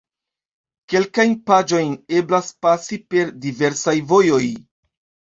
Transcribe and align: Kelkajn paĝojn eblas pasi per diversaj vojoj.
Kelkajn 0.93 1.33
paĝojn 1.49 1.91
eblas 2.19 2.49
pasi 2.67 2.99
per 3.13 3.29
diversaj 3.43 3.95
vojoj. 4.13 4.41